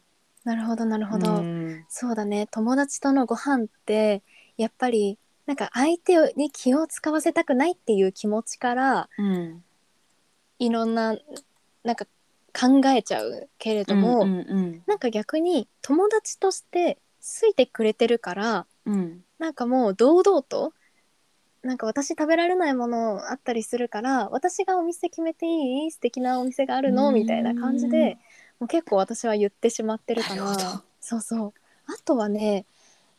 [0.44, 1.36] なるほどなるほど。
[1.36, 1.86] うん。
[1.88, 2.48] そうだね。
[2.52, 4.24] 友達とのご飯って
[4.58, 9.64] やっぱりなんか相手に気を使わせたくないっていう気持ちからうん。
[10.60, 11.16] いろんな
[11.84, 12.06] なんか
[12.58, 19.24] 考えちゃうけれども、うんうんなんか逆に友達として好いてくれてるからうん。
[19.40, 20.74] なんかもう堂々と
[21.64, 25.92] なんか私食べられないものあったりするから私がお店決めていい？
[25.92, 27.08] 素敵なお店があるの？
[27.08, 27.16] うん。
[27.16, 28.18] みたいな感じで
[28.60, 31.54] もう結構私は言ってしまってるかなそうそう。
[31.88, 32.66] あとはね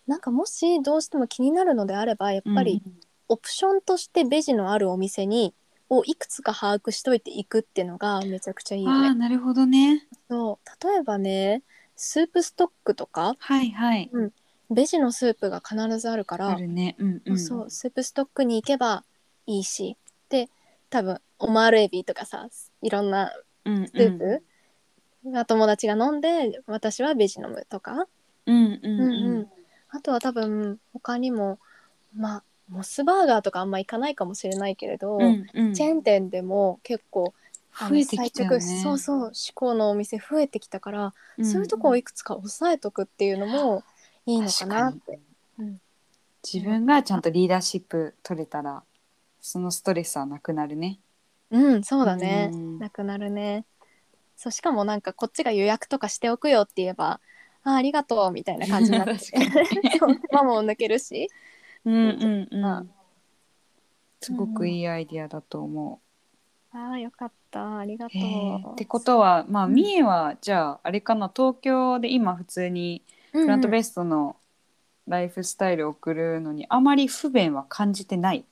[0.07, 2.83] なんかもしどうしても気になるのであればやっぱり
[3.29, 5.55] オプションとしてベジのあるお店に
[5.89, 10.07] をいくつか把握しといていくっていうのがめちゃくちゃいいよなるほどね。
[10.29, 10.87] そう。
[10.87, 11.63] 例えばね
[11.97, 13.37] スープストックとか？
[13.39, 14.11] はいはい。
[14.71, 16.97] ベジのスープが必ずあるからあるね。
[16.99, 17.39] うんうん。
[17.39, 19.05] そうスープストックに行けば
[19.47, 19.97] いいし
[20.29, 20.49] で
[20.91, 22.49] 多分オマールエビとかさ
[22.83, 23.33] いろんな
[23.65, 23.89] うんうん。
[23.89, 24.43] スープ
[25.31, 28.07] が友達が飲んで私はベジ飲むとか、
[28.47, 29.49] うんうんうんうん
[29.91, 31.61] あとは多分他にも
[32.17, 35.75] まあモスバーガーとかあんま行かないかもしれないけれど、うんうん。
[35.75, 37.33] チェーン店でも結構
[37.89, 38.61] 増えてきたよね。
[38.61, 43.85] そうそう志向のお店増えてきたから、うんそういうとこをいくつか押さえとくっていうのも
[44.27, 45.19] いいのかなって。
[45.59, 45.81] うん
[46.47, 48.83] 自分がちゃんとリーダーシップ取れたら
[49.41, 50.99] そのストレスはなくなるね。
[51.51, 52.51] うん、そうだね。
[52.53, 53.65] うんなくなるね。
[54.37, 57.19] そうしかもなんかこっちが予約とかしておくよって言えば、
[57.63, 59.15] あありがとうみたいな感じになって、
[60.33, 61.31] ママも抜けるし。
[61.87, 62.91] うんうんうあん。
[64.21, 65.99] すごくいいアイディアだと思
[66.73, 68.11] ああよかった、ありがう。
[68.11, 68.73] とへえう。
[68.73, 71.31] ってことはまあうんみえはじゃああれかな？
[71.35, 74.37] 東京で今普通にうんうんプラントベーストの
[75.09, 78.45] ライフスタイルを送るのにあまり不便は感じてない。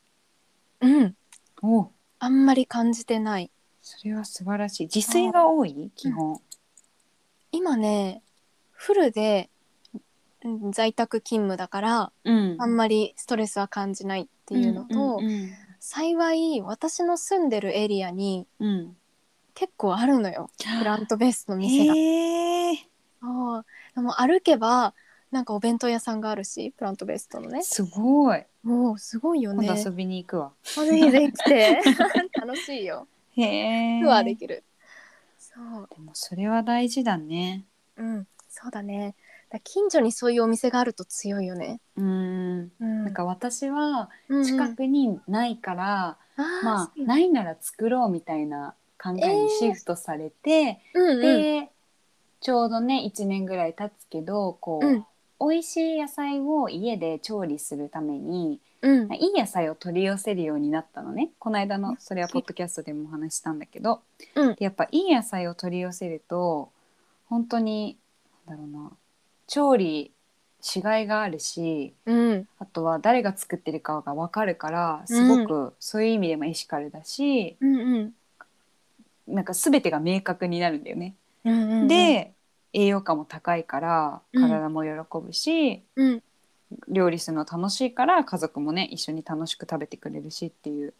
[0.80, 1.16] うん、
[1.62, 3.50] おあんまり感じてない。
[3.80, 4.82] それは素晴らしい。
[4.92, 5.90] 自炊が多い？
[5.94, 6.40] 基本。
[7.52, 8.22] 今ね、
[8.72, 9.48] フルで
[10.44, 12.56] うん在宅勤務だから、うん。
[12.58, 15.50] あんまりストレスは感じないっていうのと、うんうん
[15.84, 18.96] 幸い私の住んでるエリアにうん。
[19.54, 20.48] 結構あるのよ。
[20.78, 21.94] プラントベースの店が。
[21.94, 22.88] へえ
[23.94, 24.94] でも歩けば
[25.30, 27.62] なんかお弁当屋さんがあるしプラントベーストのね。
[27.62, 28.44] すごい。
[28.62, 29.82] もうすごいよね。
[29.84, 30.52] 遊びに行くわ。
[30.76, 31.80] あぜひぜひ来て。
[32.38, 33.08] 楽しいよ。
[33.36, 34.00] へえ。
[34.02, 34.62] ツアーできる。
[35.38, 35.88] そう。
[35.90, 37.64] でもそれは大事だね。
[37.96, 38.26] うん。
[38.48, 39.14] そうだね。
[39.50, 41.80] だ近所にそういうお店があると強いよね。
[41.96, 42.72] うん。
[42.78, 43.04] うん。
[43.04, 44.44] なんか私はうんうん。
[44.44, 47.06] 近くにないから、あーまあそう。
[47.06, 51.20] ないなら作ろうみたいな考えにシフトされて、うんうん。
[51.20, 51.70] で
[52.42, 55.06] ちょうどね1年ぐらい経つけどこう、うん。
[55.40, 59.12] 美味しい野菜を家で調理するためにうん。
[59.14, 61.30] いい野菜を取り寄せるようになったのね。
[61.38, 64.02] この間のそれはポッドキャストでもお話ししたんだけど、
[64.34, 64.54] うん。
[64.56, 66.70] でやっぱいい野菜を取り寄せると
[67.28, 67.96] 本当に
[68.46, 68.90] なんだろうな
[69.46, 70.12] 調理
[70.60, 72.48] しがいがあるしうん。
[72.58, 78.12] あとは誰が作ってるかが分かるからすごくそういう意味でもエシカルだし、うんうん。
[79.28, 81.14] なんか全てが明確になるんだよね。
[81.44, 81.88] うんうんうん。
[81.88, 82.32] で
[82.72, 84.42] 栄養価も高いからうん。
[84.42, 86.22] 体も喜ぶし、うん。
[86.88, 90.94] 料理するの楽しいから家族もね一緒に楽しく食べてくれるしっていう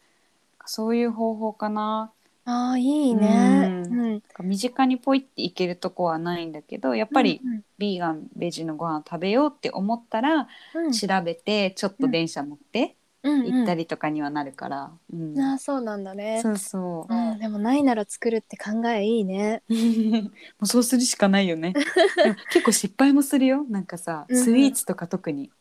[0.65, 2.11] そういう方法かな。
[2.45, 3.85] ああいいね。
[3.89, 4.13] うん。
[4.13, 4.23] うん。
[4.45, 10.91] 身近にポイっていけるとこはないんだけどやっぱりうんビーガンベジのご飯食べようって思ったらうん。
[10.91, 15.39] 調べてちょっと電車乗ってうん行ったりとかにはなるから、うん。
[15.39, 16.39] ああそうなんだね。
[16.41, 17.13] そうそう。
[17.13, 19.63] うんでもないなら作るって考えいいね。
[19.69, 20.29] も
[20.61, 21.73] うそうするしかないよね。
[22.51, 23.65] 結構失敗もするよ。
[23.69, 24.43] なんかさうんうん。
[24.43, 25.51] スイーツとか特に。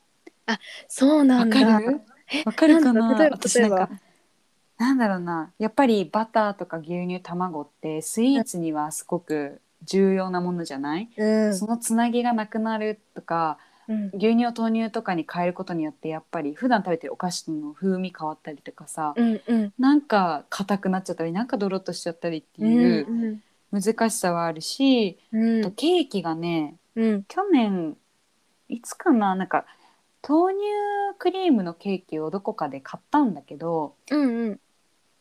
[0.88, 1.60] そうなわんだ。
[1.60, 2.00] かる？
[2.44, 3.28] わかるかな？
[3.30, 3.90] 私なんか
[4.78, 5.52] なんだろうな。
[5.58, 11.54] やっぱりバターとか牛乳卵ってスイーツにはすごく重要なものじゃない、うん。
[11.56, 13.71] そのつなぎがなくなるとかうん
[14.14, 19.72] 牛乳を豆乳とかに変えることによってやっぱり普段食べてるお菓子の風味変わったりとかさ、うんうん。
[19.78, 25.60] なんか硬くなっちゃったりなんかドロッとしちゃったりっていう難しさはあるし、うん。
[25.60, 27.24] あとケーキがねうん。
[27.24, 27.96] 去年
[28.68, 29.64] いつかななんか
[30.26, 30.60] 豆乳
[31.18, 34.60] クリームのケーキをどこかで買ったんだけどうんうん。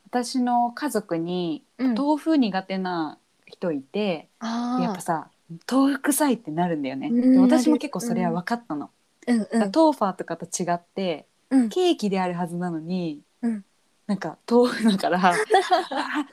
[0.06, 1.96] 私の家族にうん。
[1.96, 5.31] 豆腐苦手な人いて、やっぱさ
[5.70, 7.10] 豆腐臭いってなるんだよね。
[7.12, 7.32] うん。
[7.34, 8.90] で私も結構それは分かったの。
[9.28, 9.48] うん。
[9.52, 9.72] うん。
[9.72, 11.70] トーファーとかと違ってうん。
[11.70, 13.66] ケーキであるはずなのに、うん。
[14.08, 15.36] なんか豆腐だからあ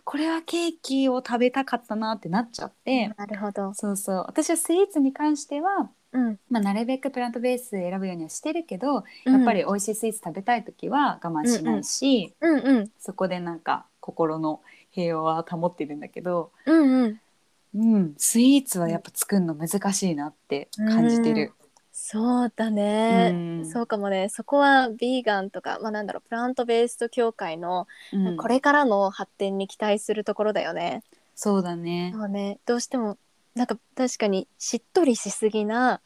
[0.05, 3.75] これはケーキを食べたかったなってなっちゃって、なるほど。
[3.75, 4.25] そうそう。
[4.27, 6.39] 私はスイーツに関しては、うん。
[6.49, 9.33] まあ、なるべくプラントベース選ぶようにはしてるけど、うん。
[9.33, 12.91] やっぱり美味しいスイーツ食べたい時は我慢しないし、うんうん。
[12.99, 17.21] そこでなんか心の平和は保ってるんだけど、うんうん
[17.75, 21.53] うん、スイーツはやっぱ作るの難しいなって感じてる。
[21.93, 23.71] そうだね、うん。
[23.71, 24.29] そうかもね。
[24.29, 28.37] そこはビーガンとかまあなんだろうプラントベースト協会のうん。
[28.37, 31.03] これからの発展に期待するところだよね。
[31.35, 32.13] そうだね。
[32.15, 32.59] そうね。
[32.67, 33.19] どうしても
[33.55, 36.01] なんか確かにしっとりしすぎな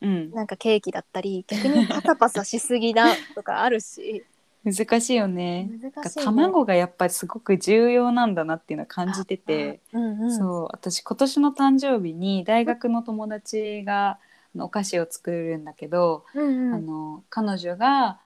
[0.00, 4.24] うん、なんかケーキだったり逆にパサパサしすぎなとかあるし
[4.64, 5.70] 難しいよね。
[5.80, 10.68] 難しい、ね、卵がやっぱりすごく重要なんだなっていうのは感じてて、うんうん、そう。
[10.72, 14.18] 私今年の誕生日に大学の友達が
[14.56, 18.20] お菓子を作るんだけど、うんうん、あの彼女が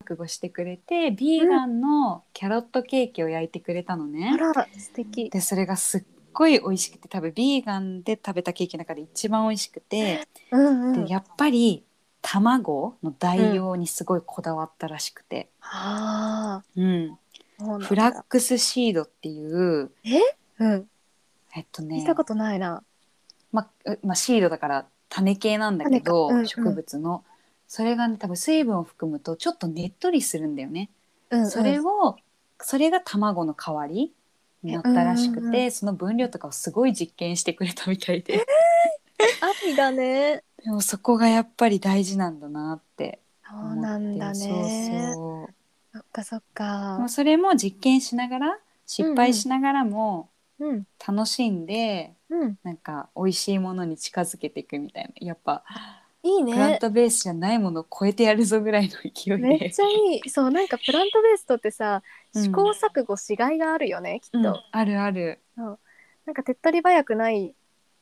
[0.00, 4.30] 覚悟してくれてビーガンのキャロットケーキを焼いてくれたのね。
[4.34, 5.30] あら素敵。
[5.30, 11.04] でそれがすっごい美味しくて多分ビーガンで食べたケーキの中で一番美味しくて、うんうん。
[11.06, 11.84] でやっぱり
[12.26, 17.18] 卵の代用にすごいこだわったらしくて、あうん。
[17.60, 17.86] うなんだ。
[17.86, 19.90] フラックスシードっていう
[20.58, 20.88] うん。
[21.54, 21.98] えっとね。
[21.98, 22.82] 聞いたことないな。
[23.52, 26.46] まうまあ、シードだから種系なんだけど、うんうん。
[26.48, 27.22] 植物の。
[27.68, 30.88] それがね多分水分を含むとちょっとねっとりするんだよね。
[31.28, 31.50] うんうん。
[31.50, 32.16] それを
[32.58, 34.14] それが卵の代わり
[34.62, 38.46] になったらしくて、うんうんうその分量とかをすごい実験してくれたみたいで。
[39.42, 44.34] ありだねでもそこがやっぱり大事なんだなってそう思ってなんだね。
[44.34, 45.54] そうそう。
[45.92, 46.42] そっかそっ
[46.96, 47.02] でか。
[47.02, 52.58] もそれも実験しながら失敗しながらもうん楽しんで、うん。
[52.64, 55.26] なんか美味しいものに近づけていくみたいな。
[55.26, 55.64] やっぱ
[56.22, 59.46] いいプランねトベースじゃないものを超えてやるぞぐらいの勢いで。
[59.46, 60.28] めっちゃいい。
[60.30, 62.02] そうなんかプラントベーストってさ
[62.34, 62.42] うん。
[62.42, 65.40] 試行錯誤しがいがあるよね、きっと、うんあるある。
[66.26, 67.54] なんか手っ取り早くない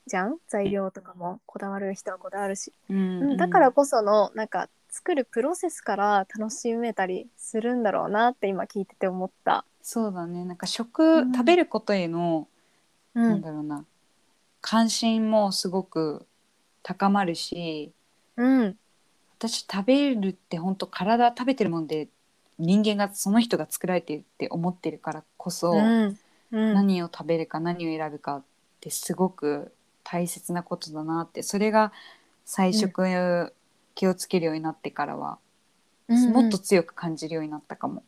[0.06, 0.36] じゃん？
[0.48, 9.64] 材料とかもこだわる人はこだわるし、うんうんだからこそのなんか作るプロセスから楽しめたりするんだろうなって今聞いてて思った。
[9.82, 10.44] そうだね。
[10.44, 11.32] なんか食、うん。
[11.32, 12.46] 食べることへの、
[13.14, 13.84] うなんん、だろうな。
[14.60, 16.26] 関心もすごく
[16.82, 17.92] 高まるし
[18.36, 18.78] うん、
[19.38, 22.08] 私食べるって本当体食べてるもんで
[22.58, 26.18] 人間がその人が作られてるって思ってるからこそ、うん、
[26.52, 28.42] うん、何を食べるか何を選ぶかっ
[28.80, 29.72] てすごく
[30.04, 31.92] 大切なことだなってそれが
[32.44, 33.54] 菜食
[33.94, 35.42] 気をつけるようになってからは、うん
[36.32, 38.02] もっと強く感じるようになったかも。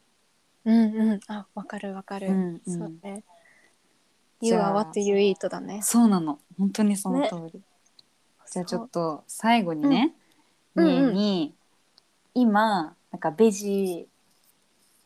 [0.66, 2.28] うん、うん、あ、わかるわかる。
[2.28, 2.61] うんうん。
[2.66, 3.22] そうね。
[4.42, 5.80] じ You are what you eat だね。
[5.83, 6.38] そうなの。
[6.59, 7.62] 本当にその通り、
[8.50, 10.14] じゃあちょっと最後にね、
[10.74, 10.87] うん。
[10.87, 11.54] みえに
[12.35, 14.09] 今なんかベジ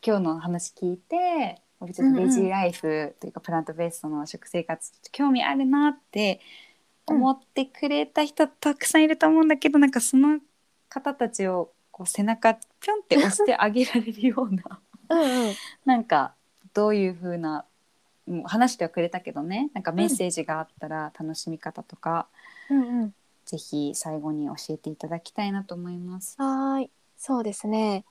[0.05, 6.41] 今日の話聞いて俺ちょっとベジライフというかプラントベースの食生活興味あるなって
[7.09, 10.39] 思ってくれた人たくさんいると思うんだけど、なんかその
[10.89, 15.55] 方たちをこう背中ピョンって押してあげられるような うんうん。
[15.85, 16.33] なんか
[16.73, 17.65] どういう風な
[18.27, 22.27] もう話してはくれたけどねなんかメッセージがあったら楽しみ方とか、
[22.69, 23.13] うんうん。
[23.45, 26.35] ぜひ最後に教えていただきたいなと思います。
[26.37, 26.91] はーい。
[27.17, 28.05] そうですね。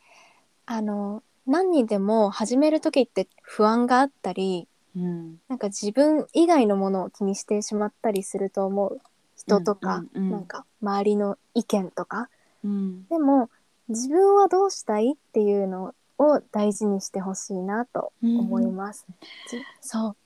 [0.66, 9.00] あの、何にでも始める時って不安があったり、うん、なんか自分以外のものを気にしてしまったりすると思う
[9.36, 12.28] 人とか、うんうんうんなんか周りの意見とか。
[12.64, 13.50] うん、でも、
[13.88, 19.06] 自分はどうしたいっていうのを大事にしてほしいなと思います。
[19.50, 20.16] じそう。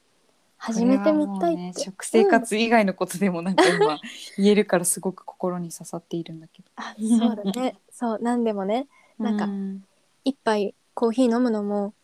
[0.59, 1.81] 始めてみたいって。
[1.81, 3.99] 食生活以外のことでもなんか今
[4.37, 6.69] 言えるからすごく心に刺さっているんだけど。
[6.77, 7.77] あそうだね。
[7.91, 8.87] そう、なんでもね、
[9.19, 9.85] なんかうん
[10.25, 11.95] 一杯コーヒー飲むのも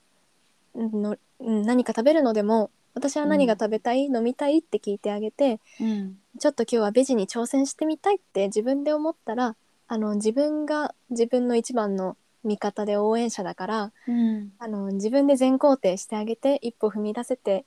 [0.74, 4.58] うんのうん何か食べるのでも私は何が食べたい、飲みたい？
[4.58, 6.18] って聞いてあげてうん。
[6.38, 14.52] ちょっと今日はベジに挑戦してみたいって自分で思ったらあの自分が自分の一番の味方で応援者だからうん。
[14.58, 17.64] あの自分で全肯定してあげて一歩踏み出せて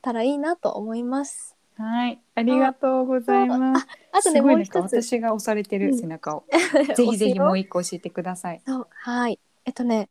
[0.00, 1.56] たらいいなと思います。
[1.76, 3.86] はい、ありがとうございます。
[4.12, 4.94] あとねもう一つ。
[4.96, 6.44] 私が押されてるうん背中を、
[6.96, 8.60] ぜひぜひ もう一個教えてください。
[8.66, 8.86] そう。
[8.90, 9.38] はい。
[9.64, 10.08] えっとね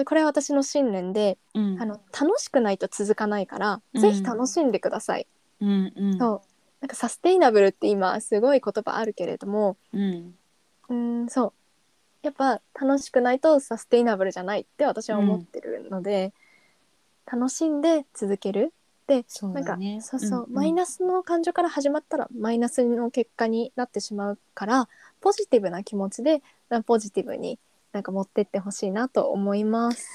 [0.00, 1.80] あこれは私の信念で、うん。
[1.80, 4.00] あの楽しくないと続かないから、うん。
[4.00, 5.26] ぜひ楽しんでください。
[5.60, 6.18] うんうん。
[6.18, 6.40] そう。
[6.80, 11.24] なんかサステイナブルって今すごい言葉あるけれどもうん。
[11.24, 11.52] んそう。
[12.22, 16.32] やっぱ楽しくないとサステイナブルじゃないって私は思ってるので、
[17.30, 18.72] 楽しんで続ける。
[19.06, 20.20] でなんかそう。
[20.20, 20.54] そうそう、んん。
[20.54, 24.88] マイナスの感情から始まったらマイナスの結果になってしまうから
[25.20, 26.42] ポジティブな気持ちで
[26.86, 27.58] ポジティブに
[27.94, 30.10] なんか持ってってほしいなと思います。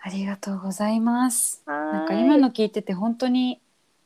[0.00, 1.62] ありがとうございます。
[1.64, 3.60] ななんか今の聞いてて本当に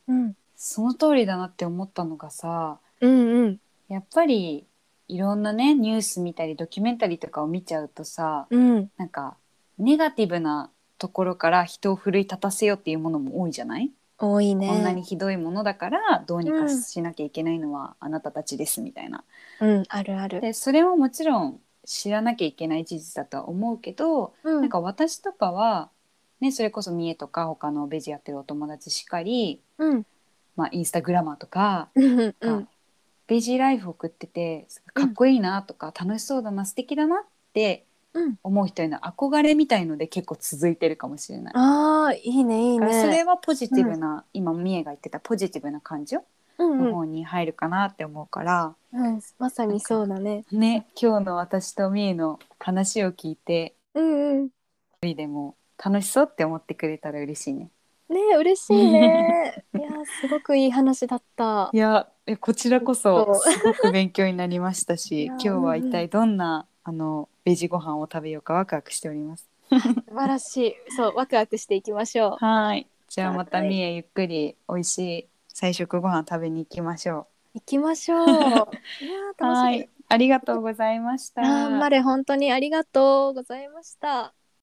[0.06, 4.66] うんその通りだなって思ったのがさ、うんうんやっぱり
[5.08, 9.36] いろんなねニュース見たりドキュメンタリーとかを見ちゃうとさ、うんなんか
[9.78, 14.68] ネガティブなところから人を奮い立たせようっていうものも多いじゃない、多いね。
[14.68, 19.24] こんなにひどいものだからどうにかしなきゃいけないのはあなたたちですみたいな。
[19.60, 20.42] うんあるある。
[20.42, 25.90] でそれももちろん知らなきゃいけない事実だとは思うけど、うんなんか私とかは、
[26.40, 30.06] ね、それこそ三重とか他のベジやってるお友達しかり、うん
[30.56, 32.68] まあ、インスタグラマーとかうんうがん
[33.26, 37.24] ベジライフ送っててかっこいいなとか、楽しそうだな素敵だなっ
[37.54, 38.36] てうん。
[38.42, 41.54] 思う人への憧れみたいので結構続いてるかもしれない。
[41.56, 43.24] ああいいねいいだからそれね。
[43.24, 46.22] はポジティブな、今三重が言ってたポジティブな感情
[46.58, 50.44] の方に入るかなって思うから、うんまさにそうだね。
[50.52, 54.46] ね今日の私と三重の話を聞いてうんうん。
[54.46, 54.50] 一
[55.02, 57.70] 人でも楽しそうって思ってくれたら嬉しいね。
[58.08, 59.64] ね嬉しいね。
[59.74, 59.90] いや
[60.20, 61.70] すごくいい話だった。
[61.72, 69.48] いやえこちらこそすごく勉強になりましたし 今日は一体どんなあのベジご飯を食べようかワクワクしております。
[69.70, 69.78] 素
[70.14, 70.74] 晴らしい。
[70.90, 72.44] そうワクワクしていきましょう。
[72.44, 72.86] はい。
[73.08, 73.68] じゃあまたはい。
[73.68, 78.16] みえゆっくり美味しい菜食ご飯食べに行きましょ行きましょ
[78.64, 78.70] う。
[79.04, 79.14] いや。
[79.38, 79.68] 楽しみ。
[79.68, 79.90] はい。
[80.08, 81.42] ありがとうございました。
[81.42, 84.34] あーマレ本当にありがとうございました